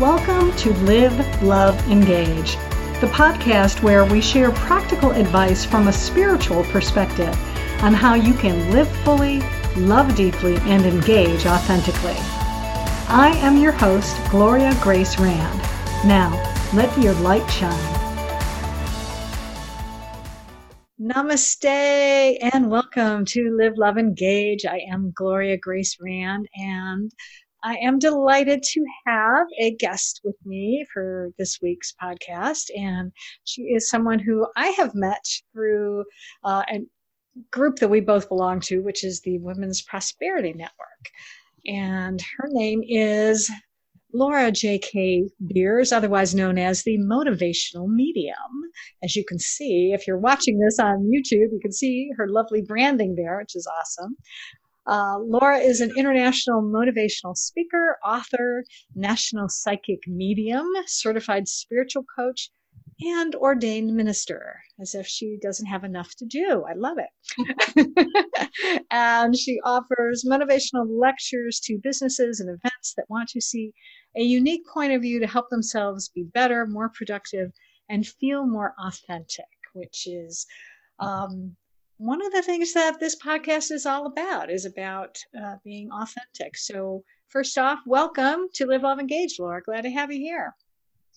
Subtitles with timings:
[0.00, 2.54] Welcome to Live, Love, Engage,
[3.02, 7.28] the podcast where we share practical advice from a spiritual perspective
[7.82, 9.42] on how you can live fully,
[9.76, 12.16] love deeply, and engage authentically.
[13.08, 15.60] I am your host, Gloria Grace Rand.
[16.06, 16.30] Now,
[16.72, 18.00] let your light shine.
[20.98, 24.64] Namaste and welcome to Live, Love, Engage.
[24.64, 27.12] I am Gloria Grace Rand and
[27.62, 32.70] I am delighted to have a guest with me for this week's podcast.
[32.74, 33.12] And
[33.44, 36.04] she is someone who I have met through
[36.44, 36.80] uh, a
[37.50, 41.10] group that we both belong to, which is the Women's Prosperity Network.
[41.66, 43.50] And her name is
[44.12, 45.28] Laura J.K.
[45.46, 48.34] Beers, otherwise known as the Motivational Medium.
[49.04, 52.62] As you can see, if you're watching this on YouTube, you can see her lovely
[52.62, 54.16] branding there, which is awesome.
[54.86, 58.64] Uh, Laura is an international motivational speaker, author,
[58.94, 62.50] national psychic medium, certified spiritual coach,
[63.02, 66.64] and ordained minister, as if she doesn't have enough to do.
[66.68, 68.84] I love it.
[68.90, 73.72] and she offers motivational lectures to businesses and events that want to see
[74.16, 77.52] a unique point of view to help themselves be better, more productive,
[77.88, 80.46] and feel more authentic, which is
[80.98, 81.56] um,
[82.00, 86.56] one of the things that this podcast is all about is about uh, being authentic.
[86.56, 89.60] So, first off, welcome to Live, Love, Engage, Laura.
[89.60, 90.54] Glad to have you here.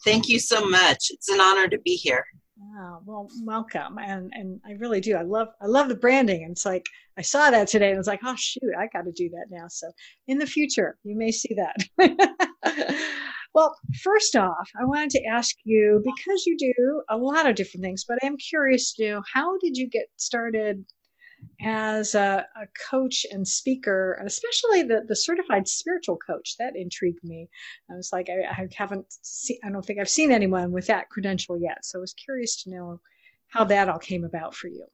[0.03, 1.05] Thank you so much.
[1.09, 2.25] It's an honor to be here.
[2.77, 5.15] Oh, well, welcome, and and I really do.
[5.15, 6.43] I love I love the branding.
[6.43, 6.85] And it's like
[7.17, 9.45] I saw that today, and I was like, oh shoot, I got to do that
[9.49, 9.69] now.
[9.69, 9.89] So
[10.27, 11.77] in the future, you may see that.
[13.53, 17.83] well, first off, I wanted to ask you because you do a lot of different
[17.83, 20.83] things, but I am curious to know how did you get started
[21.61, 27.23] as a, a, coach and speaker, and especially the, the certified spiritual coach, that intrigued
[27.23, 27.49] me.
[27.91, 31.09] I was like, I, I haven't seen, I don't think I've seen anyone with that
[31.09, 31.83] credential yet.
[31.83, 33.01] So I was curious to know
[33.49, 34.85] how that all came about for you.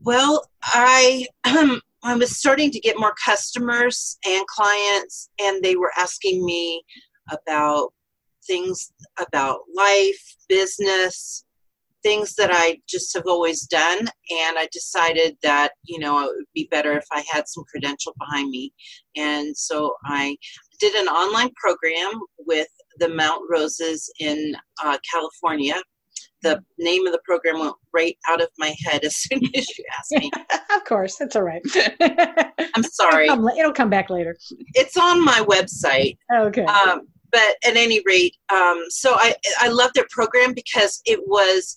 [0.00, 5.92] Well, I um, I was starting to get more customers and clients, and they were
[5.98, 6.82] asking me
[7.30, 7.92] about
[8.46, 11.44] things about life, business,
[12.02, 13.98] things that I just have always done.
[13.98, 18.14] And I decided that, you know, it would be better if I had some credential
[18.18, 18.72] behind me.
[19.16, 20.36] And so I
[20.80, 25.74] did an online program with the Mount Roses in uh, California.
[26.42, 29.84] The name of the program went right out of my head as soon as you
[29.98, 30.30] asked me.
[30.74, 31.62] of course, that's all right.
[32.74, 33.24] I'm sorry.
[33.24, 34.36] It'll come, it'll come, back later.
[34.74, 36.18] It's on my website.
[36.34, 36.64] Okay.
[36.64, 41.76] Um, but at any rate, um, so I I love their program because it was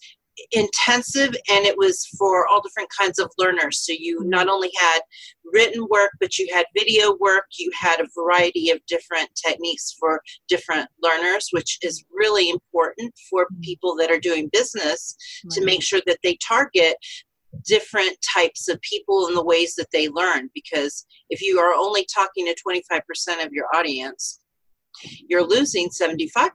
[0.51, 3.85] intensive and it was for all different kinds of learners.
[3.85, 4.29] So you mm-hmm.
[4.29, 5.01] not only had
[5.45, 7.45] written work, but you had video work.
[7.57, 13.45] You had a variety of different techniques for different learners, which is really important for
[13.45, 13.61] mm-hmm.
[13.61, 15.15] people that are doing business
[15.51, 16.95] to make sure that they target
[17.65, 22.07] different types of people and the ways that they learn because if you are only
[22.15, 24.39] talking to 25% of your audience
[25.27, 26.51] you're losing 75%.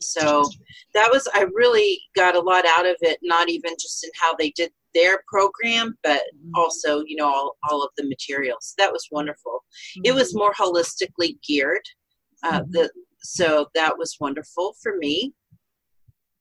[0.00, 0.44] So
[0.94, 4.34] that was, I really got a lot out of it, not even just in how
[4.34, 6.50] they did their program, but mm-hmm.
[6.56, 8.74] also, you know, all, all of the materials.
[8.78, 9.64] That was wonderful.
[10.04, 10.38] It was mm-hmm.
[10.38, 11.84] more holistically geared.
[12.42, 12.70] Uh, mm-hmm.
[12.72, 12.90] the,
[13.20, 15.32] so that was wonderful for me.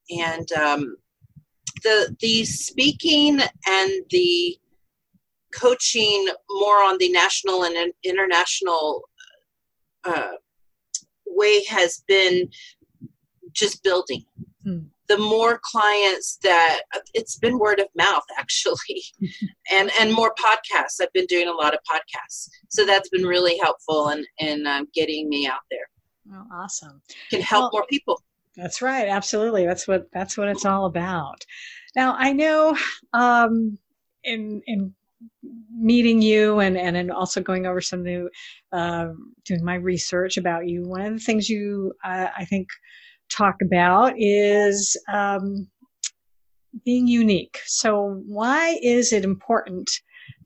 [0.09, 0.97] And um,
[1.83, 4.57] the the speaking and the
[5.55, 9.03] coaching more on the national and international
[10.03, 10.33] uh,
[11.27, 12.49] way has been
[13.53, 14.23] just building.
[14.63, 14.79] Hmm.
[15.09, 16.81] The more clients that
[17.13, 19.03] it's been word of mouth actually,
[19.71, 21.01] and and more podcasts.
[21.01, 24.87] I've been doing a lot of podcasts, so that's been really helpful in in um,
[24.93, 25.87] getting me out there.
[26.33, 27.01] Oh, awesome!
[27.29, 28.21] Can help well, more people.
[28.55, 29.07] That's right.
[29.07, 29.65] Absolutely.
[29.65, 31.45] That's what that's what it's all about.
[31.95, 32.77] Now I know
[33.13, 33.77] um,
[34.23, 34.93] in in
[35.75, 38.29] meeting you and, and, and also going over some new,
[38.71, 39.09] uh,
[39.45, 42.67] doing my research about you, one of the things you, uh, I think,
[43.35, 45.67] talk about is um,
[46.85, 47.59] being unique.
[47.65, 49.89] So, why is it important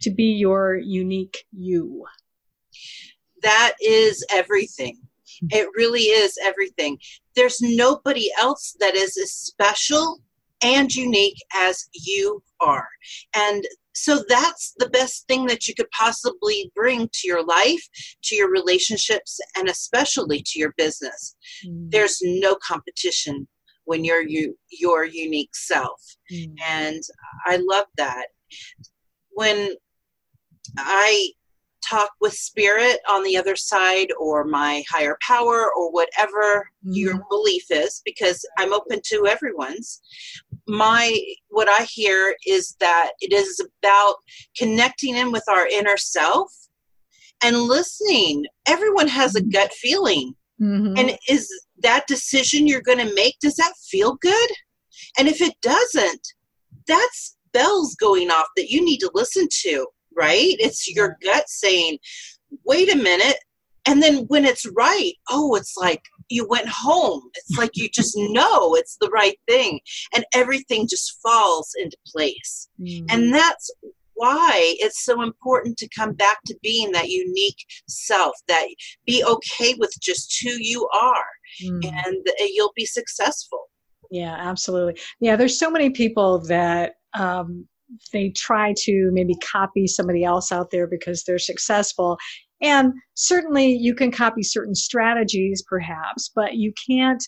[0.01, 2.05] to be your unique you?
[3.43, 4.97] That is everything.
[5.49, 6.97] It really is everything.
[7.35, 10.19] There's nobody else that is as special
[10.63, 12.87] and unique as you are.
[13.35, 13.63] And
[13.99, 17.81] so that's the best thing that you could possibly bring to your life,
[18.25, 21.35] to your relationships, and especially to your business.
[21.65, 21.89] Mm.
[21.89, 23.47] There's no competition
[23.85, 25.99] when you're you, your unique self.
[26.31, 26.53] Mm.
[26.67, 27.01] And
[27.47, 28.27] I love that.
[29.31, 29.73] When
[30.77, 31.31] I
[31.83, 36.91] talk with spirit on the other side or my higher power or whatever mm-hmm.
[36.93, 40.01] your belief is because i'm open to everyone's
[40.67, 41.17] my
[41.49, 44.15] what i hear is that it is about
[44.57, 46.51] connecting in with our inner self
[47.43, 49.49] and listening everyone has a mm-hmm.
[49.49, 50.93] gut feeling mm-hmm.
[50.97, 51.49] and is
[51.81, 54.49] that decision you're going to make does that feel good
[55.17, 56.27] and if it doesn't
[56.87, 59.85] that's bells going off that you need to listen to
[60.17, 60.55] right?
[60.59, 61.99] It's your gut saying,
[62.65, 63.37] wait a minute.
[63.87, 67.21] And then when it's right, oh, it's like you went home.
[67.35, 69.79] It's like you just know it's the right thing.
[70.15, 72.69] And everything just falls into place.
[72.79, 73.05] Mm.
[73.09, 73.71] And that's
[74.17, 78.67] why it's so important to come back to being that unique self, that
[79.05, 81.25] be okay with just who you are,
[81.63, 82.05] mm.
[82.05, 83.69] and you'll be successful.
[84.09, 84.99] Yeah, absolutely.
[85.19, 87.67] Yeah, there's so many people that um,
[88.11, 92.17] they try to maybe copy somebody else out there because they're successful.
[92.61, 97.23] And certainly you can copy certain strategies perhaps, but you can't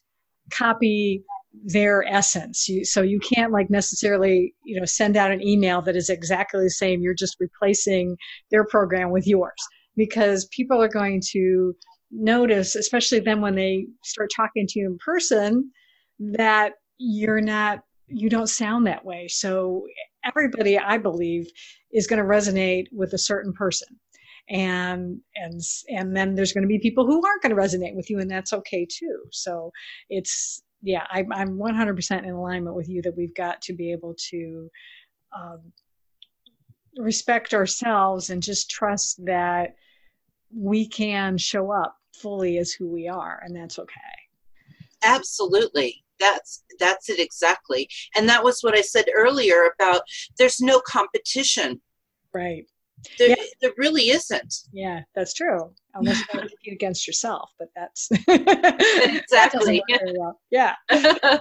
[0.51, 1.23] copy
[1.65, 2.67] their essence.
[2.67, 6.63] You, so you can't like necessarily, you know, send out an email that is exactly
[6.63, 7.01] the same.
[7.01, 8.17] You're just replacing
[8.51, 9.61] their program with yours
[9.95, 11.75] because people are going to
[12.11, 15.71] notice, especially then when they start talking to you in person,
[16.19, 17.79] that you're not
[18.09, 19.27] you don't sound that way.
[19.27, 19.85] So
[20.25, 21.47] everybody, I believe,
[21.93, 23.87] is going to resonate with a certain person.
[24.49, 28.09] And and and then there's going to be people who aren't going to resonate with
[28.09, 29.23] you, and that's okay too.
[29.31, 29.71] So
[30.09, 34.15] it's yeah, I, I'm 100% in alignment with you that we've got to be able
[34.29, 34.69] to
[35.37, 35.59] um,
[36.97, 39.75] respect ourselves and just trust that
[40.55, 43.99] we can show up fully as who we are, and that's okay.
[45.03, 50.01] Absolutely that's that's it exactly and that was what i said earlier about
[50.37, 51.79] there's no competition
[52.33, 52.65] right
[53.17, 53.35] there, yeah.
[53.61, 60.15] there really isn't yeah that's true unless you compete against yourself but that's exactly that
[60.17, 60.39] well.
[60.51, 60.75] yeah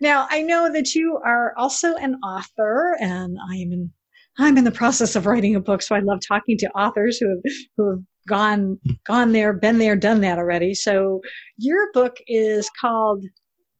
[0.00, 3.90] now i know that you are also an author and i am in
[4.38, 7.28] i'm in the process of writing a book so i love talking to authors who
[7.28, 11.20] have who have gone gone there been there done that already so
[11.58, 13.24] your book is called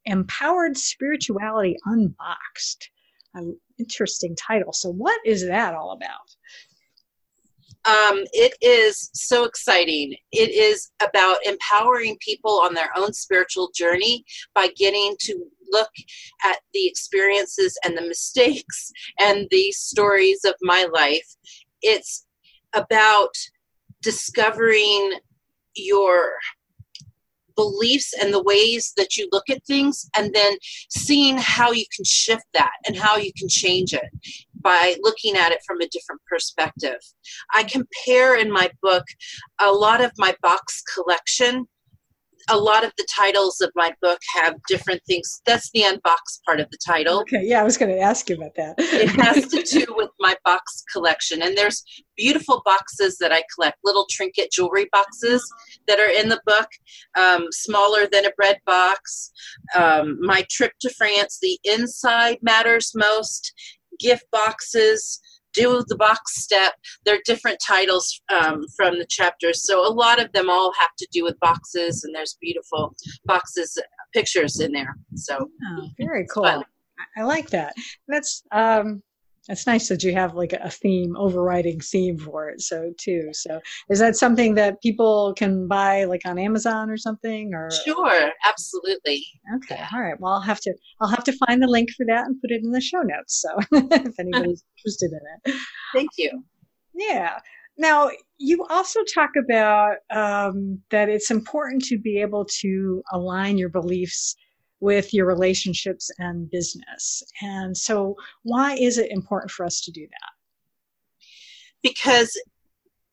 [0.06, 2.90] Empowered Spirituality Unboxed.
[3.34, 4.72] An interesting title.
[4.72, 6.34] So, what is that all about?
[7.86, 10.16] Um, it is so exciting.
[10.32, 14.24] It is about empowering people on their own spiritual journey
[14.54, 15.90] by getting to look
[16.44, 18.90] at the experiences and the mistakes
[19.20, 21.36] and the stories of my life.
[21.80, 22.26] It's
[22.74, 23.34] about
[24.02, 25.12] discovering
[25.74, 26.32] your
[27.54, 30.56] beliefs and the ways that you look at things and then
[30.90, 34.04] seeing how you can shift that and how you can change it
[34.66, 36.98] by looking at it from a different perspective.
[37.54, 39.04] I compare in my book
[39.60, 41.68] a lot of my box collection
[42.48, 45.40] a lot of the titles of my book have different things.
[45.46, 47.20] That's the unbox part of the title.
[47.20, 48.76] Okay, yeah, I was going to ask you about that.
[48.78, 51.42] it has to do with my box collection.
[51.42, 51.82] And there's
[52.16, 55.44] beautiful boxes that I collect, little trinket jewelry boxes
[55.88, 56.68] that are in the book,
[57.18, 59.32] um, smaller than a bread box.
[59.74, 63.52] Um, my trip to France, the inside matters most,
[63.98, 65.20] gift boxes
[65.56, 66.74] do the box step.
[67.04, 69.66] There are different titles um, from the chapters.
[69.66, 73.78] So a lot of them all have to do with boxes, and there's beautiful boxes,
[74.12, 74.94] pictures in there.
[75.14, 76.62] So oh, very cool.
[77.16, 77.74] I like that.
[78.06, 79.02] That's um,
[79.48, 83.28] it's nice that you have like a theme overriding theme for it so too.
[83.32, 87.70] So is that something that people can buy like on amazon or something or?
[87.84, 89.24] Sure absolutely.
[89.56, 90.18] Okay all right.
[90.18, 92.62] Well i'll have to i'll have to find the link for that and put it
[92.64, 95.60] in the show notes so if anybody's interested in it.
[95.94, 96.44] Thank you.
[96.94, 97.38] Yeah.
[97.78, 103.68] Now you also talk about um, that it's important to be able to align your
[103.68, 104.34] beliefs
[104.80, 107.22] with your relationships and business.
[107.42, 110.30] And so, why is it important for us to do that?
[111.82, 112.36] Because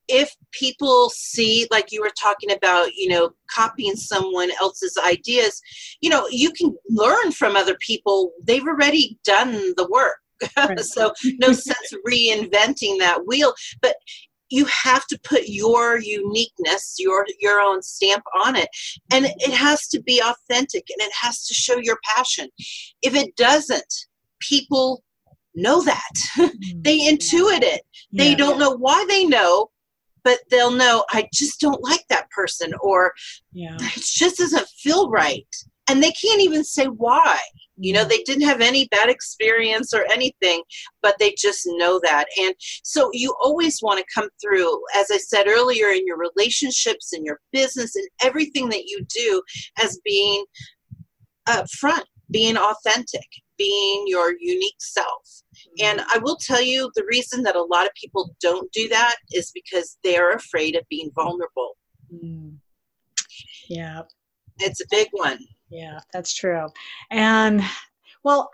[0.07, 5.61] if people see like you were talking about you know copying someone else's ideas
[6.01, 10.17] you know you can learn from other people they've already done the work
[10.57, 10.79] right.
[10.81, 13.95] so no sense reinventing that wheel but
[14.53, 18.69] you have to put your uniqueness your your own stamp on it.
[19.11, 22.49] And it has to be authentic and it has to show your passion.
[23.01, 23.93] If it doesn't
[24.39, 25.03] people
[25.55, 26.13] know that.
[26.33, 26.81] Mm-hmm.
[26.81, 27.81] they intuit it.
[28.11, 28.35] They yeah.
[28.35, 29.69] don't know why they know
[30.23, 33.11] but they'll know i just don't like that person or
[33.51, 33.75] yeah.
[33.75, 35.47] it just doesn't feel right.
[35.89, 37.37] And they can't even say why
[37.77, 40.61] you know, they didn't have any bad experience or anything,
[41.01, 42.25] but they just know that.
[42.39, 42.53] And
[42.83, 47.25] so you always want to come through, as I said earlier, in your relationships, in
[47.25, 49.41] your business, and everything that you do
[49.81, 50.45] as being
[51.47, 53.27] upfront, being authentic,
[53.57, 55.43] being your unique self.
[55.81, 59.15] And I will tell you the reason that a lot of people don't do that
[59.31, 61.77] is because they're afraid of being vulnerable.
[62.13, 62.57] Mm.
[63.69, 64.01] Yeah.
[64.59, 65.39] It's a big one.
[65.73, 66.67] Yeah, that's true.
[67.09, 67.61] And
[68.23, 68.49] well,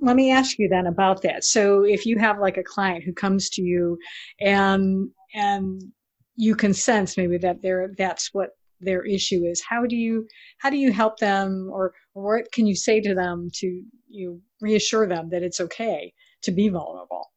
[0.00, 1.44] let me ask you then about that.
[1.44, 3.98] So if you have like a client who comes to you
[4.40, 5.82] and and
[6.36, 8.50] you can sense maybe that they're that's what
[8.80, 10.26] their issue is how do you
[10.58, 14.40] how do you help them or, what can you say to them to you know,
[14.60, 16.12] reassure them that it's okay
[16.42, 17.30] to be vulnerable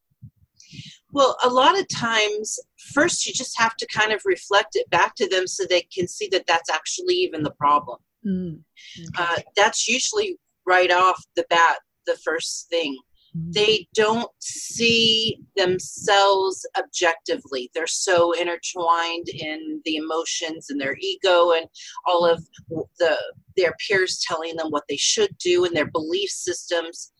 [1.12, 2.58] well a lot of times
[2.92, 6.06] first you just have to kind of reflect it back to them so they can
[6.06, 8.60] see that that's actually even the problem Mm.
[8.98, 9.08] Okay.
[9.16, 12.96] Uh, that's usually right off the bat the first thing.
[13.36, 13.52] Mm.
[13.52, 17.70] They don't see themselves objectively.
[17.74, 21.66] They're so intertwined in the emotions and their ego and
[22.06, 22.46] all of
[22.98, 23.16] the
[23.56, 27.12] their peers telling them what they should do and their belief systems.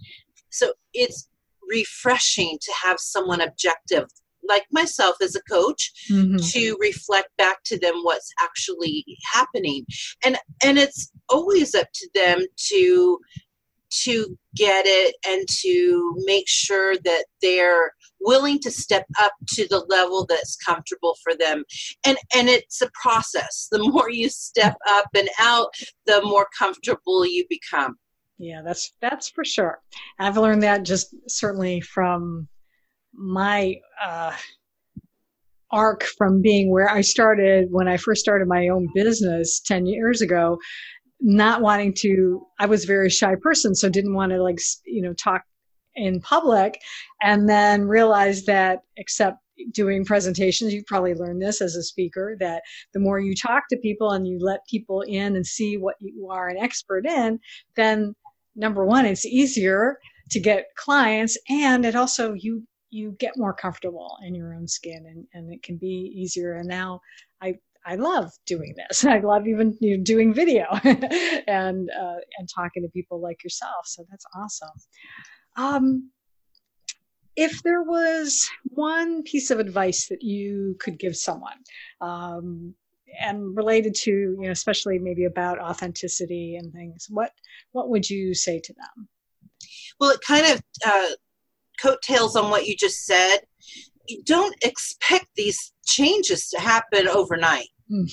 [0.50, 1.28] So it's
[1.68, 4.06] refreshing to have someone objective
[4.48, 6.36] like myself as a coach mm-hmm.
[6.36, 9.84] to reflect back to them what's actually happening.
[10.24, 13.18] And and it's always up to them to
[13.90, 19.84] to get it and to make sure that they're willing to step up to the
[19.88, 21.64] level that's comfortable for them.
[22.04, 23.68] And and it's a process.
[23.70, 25.68] The more you step up and out
[26.06, 27.96] the more comfortable you become.
[28.38, 29.80] Yeah that's that's for sure.
[30.18, 32.48] I've learned that just certainly from
[33.18, 34.32] my uh,
[35.70, 40.22] arc from being where I started when I first started my own business 10 years
[40.22, 40.58] ago,
[41.20, 45.02] not wanting to, I was a very shy person, so didn't want to like, you
[45.02, 45.42] know, talk
[45.96, 46.80] in public
[47.22, 49.38] and then realized that except
[49.72, 52.62] doing presentations you probably learned this as a speaker that
[52.94, 56.28] the more you talk to people and you let people in and see what you
[56.30, 57.40] are an expert in
[57.74, 58.14] then
[58.54, 59.98] number one it's easier
[60.30, 65.04] to get clients and it also you you get more comfortable in your own skin
[65.06, 66.54] and, and it can be easier.
[66.56, 67.00] And now
[67.42, 67.54] I,
[67.86, 69.04] I love doing this.
[69.04, 73.86] I love even you know, doing video and, uh, and talking to people like yourself.
[73.86, 74.70] So that's awesome.
[75.56, 76.10] Um,
[77.36, 81.58] if there was one piece of advice that you could give someone,
[82.00, 82.74] um,
[83.18, 87.32] and related to you know especially maybe about authenticity and things what
[87.72, 89.08] what would you say to them
[89.98, 91.08] well it kind of uh,
[91.80, 93.38] coattails on what you just said,
[94.06, 97.68] you don't expect these changes to happen overnight.
[97.90, 98.12] Mm.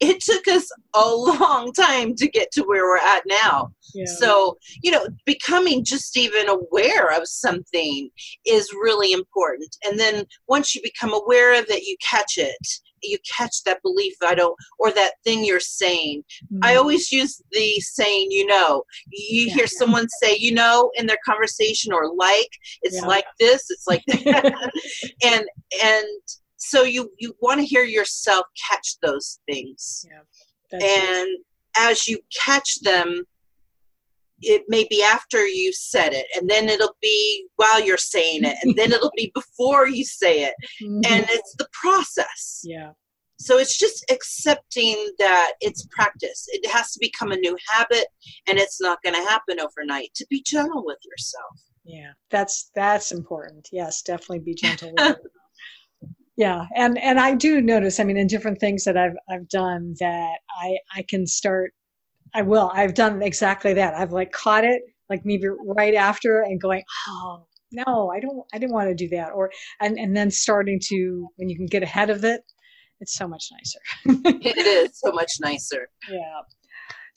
[0.00, 3.72] it took us a long time to get to where we're at now.
[3.94, 4.04] Yeah.
[4.06, 8.10] So, you know, becoming just even aware of something
[8.44, 9.74] is really important.
[9.86, 12.56] And then once you become aware of it, you catch it
[13.02, 16.24] you catch that belief I don't or that thing you're saying.
[16.52, 16.60] Mm-hmm.
[16.62, 18.84] I always use the saying, you know.
[19.10, 19.78] You yeah, hear yeah.
[19.78, 22.50] someone say, you know, in their conversation or like,
[22.82, 23.06] it's yeah.
[23.06, 24.72] like this, it's like that.
[25.24, 25.44] and
[25.82, 26.06] and
[26.56, 30.04] so you you want to hear yourself catch those things.
[30.72, 31.40] and it.
[31.78, 33.24] as you catch them,
[34.40, 38.56] it may be after you said it and then it'll be while you're saying it
[38.62, 40.54] and then it'll be before you say it.
[40.82, 41.12] Mm-hmm.
[41.12, 42.62] and it's the process.
[42.64, 42.92] Yeah.
[43.40, 46.46] So it's just accepting that it's practice.
[46.48, 48.06] It has to become a new habit
[48.48, 50.12] and it's not going to happen overnight.
[50.16, 51.60] To be gentle with yourself.
[51.84, 53.68] Yeah that's that's important.
[53.72, 55.16] Yes definitely be gentle with
[56.38, 59.94] yeah and and i do notice i mean in different things that i've i've done
[59.98, 61.74] that i i can start
[62.34, 62.70] I will.
[62.74, 63.94] I've done exactly that.
[63.94, 68.44] I've like caught it like maybe right after and going, oh no, I don't.
[68.52, 69.32] I didn't want to do that.
[69.32, 72.42] Or and and then starting to when you can get ahead of it,
[73.00, 73.80] it's so much nicer.
[74.40, 75.88] it is so much nicer.
[76.10, 76.40] Yeah.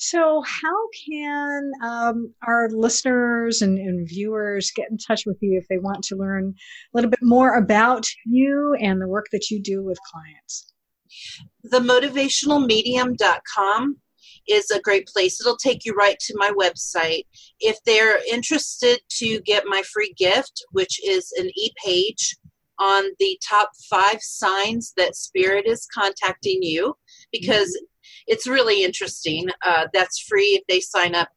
[0.04, 5.68] So, how can um, our listeners and, and, viewers get in touch with you if
[5.68, 9.62] they want to learn a little bit more about you and the work that you
[9.62, 10.74] do with clients?
[11.72, 13.98] Themotivationalmedium.com
[14.48, 15.40] is a great place.
[15.40, 17.26] It'll take you right to my website.
[17.60, 22.36] If they're interested to get my free gift, which is an e page
[22.80, 26.96] on the top five signs that Spirit is contacting you,
[27.32, 27.86] because mm-hmm.
[28.28, 29.48] it's really interesting.
[29.66, 31.30] Uh, that's free if they sign up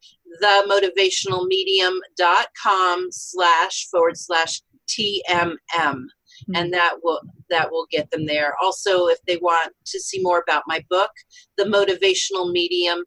[0.43, 6.07] themotivationalmedium.com slash forward slash TMM
[6.55, 10.43] and that will that will get them there also if they want to see more
[10.47, 11.11] about my book
[11.57, 13.03] the motivational medium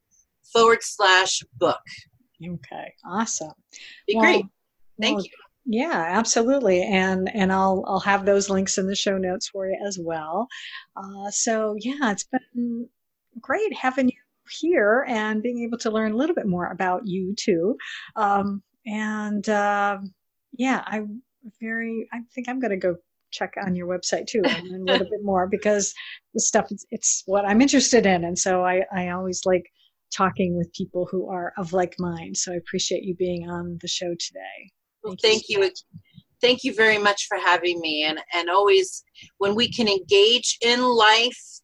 [0.51, 1.81] forward slash book
[2.45, 3.53] Okay, awesome.
[4.07, 4.45] Be well, great.
[5.01, 5.31] Thank well, you.
[5.69, 9.77] Yeah, absolutely, and and I'll I'll have those links in the show notes for you
[9.85, 10.47] as well.
[10.95, 12.87] Uh, so yeah, it's been
[13.41, 14.15] great having you
[14.49, 17.75] here and being able to learn a little bit more about you too.
[18.15, 19.97] Um, and uh,
[20.53, 21.01] yeah, I
[21.59, 22.95] very I think I'm going to go
[23.31, 25.93] check on your website too and learn a little bit more because
[26.33, 29.65] the stuff it's, it's what I'm interested in, and so I I always like
[30.15, 32.37] talking with people who are of like mind.
[32.37, 34.71] So I appreciate you being on the show today.
[35.03, 35.63] Well, thank, you.
[35.63, 35.71] you.
[36.41, 38.03] Thank you very much for having me.
[38.03, 39.03] And, and always,
[39.37, 41.59] when we can engage in life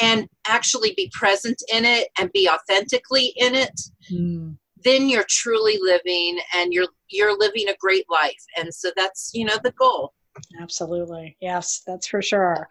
[0.00, 3.80] and actually be present in it and be authentically in it,
[4.12, 4.56] mm.
[4.84, 8.44] then you're truly living and you're you're living a great life.
[8.56, 10.12] And so that's you know the goal.
[10.60, 12.68] Absolutely, yes, that's for sure.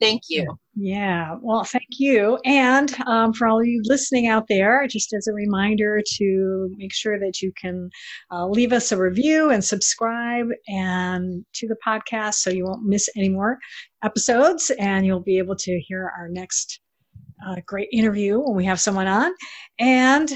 [0.00, 0.46] Thank you.
[0.76, 2.38] Yeah, well, thank you.
[2.44, 6.94] And um, for all of you listening out there, just as a reminder to make
[6.94, 7.90] sure that you can
[8.30, 13.08] uh, leave us a review and subscribe and to the podcast so you won't miss
[13.16, 13.58] any more
[14.04, 16.80] episodes and you'll be able to hear our next
[17.46, 19.32] uh, great interview when we have someone on.
[19.80, 20.32] And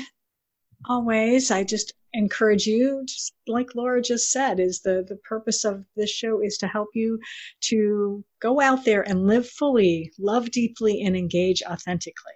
[0.89, 5.85] always, I just encourage you just like laura just said is the the purpose of
[5.97, 7.19] this show is to help you
[7.61, 12.33] to go out there and live fully love deeply and engage authentically.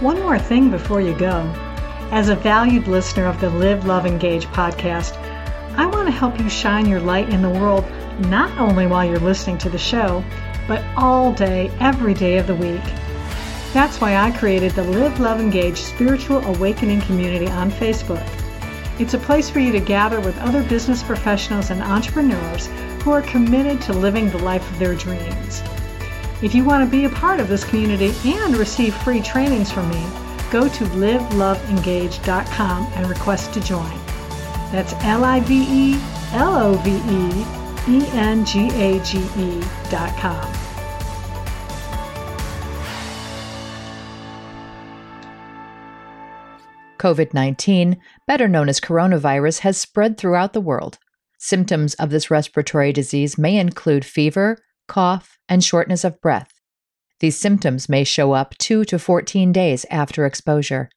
[0.00, 1.52] One more thing before you go.
[2.10, 5.16] As a valued listener of the live love engage podcast
[5.76, 7.84] i want to help you shine your light in the world
[8.28, 10.22] not only while you're listening to the show
[10.68, 12.82] but all day every day of the week
[13.72, 18.26] that's why I created the Live, Love, Engage Spiritual Awakening Community on Facebook.
[18.98, 22.68] It's a place for you to gather with other business professionals and entrepreneurs
[23.02, 25.62] who are committed to living the life of their dreams.
[26.42, 29.88] If you want to be a part of this community and receive free trainings from
[29.88, 30.04] me,
[30.50, 33.98] go to liveloveengage.com and request to join.
[34.70, 35.98] That's L I V E
[36.32, 37.44] L O V E
[37.88, 39.60] E N G A G E
[39.90, 40.61] dot com.
[47.02, 50.98] COVID 19, better known as coronavirus, has spread throughout the world.
[51.36, 56.52] Symptoms of this respiratory disease may include fever, cough, and shortness of breath.
[57.18, 60.90] These symptoms may show up 2 to 14 days after exposure.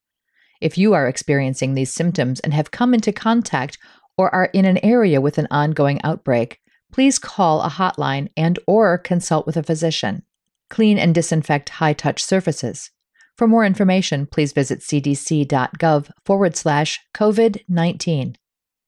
[0.62, 3.80] If you are experiencing these symptoms and have come into contact
[4.16, 6.60] or are in an area with an ongoing outbreak,
[6.92, 10.22] please call a hotline and or consult with a physician.
[10.70, 12.92] Clean and disinfect high-touch surfaces.
[13.38, 18.38] For more information, please visit cdc.gov forward slash COVID 19.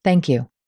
[0.04, 0.50] Thank you.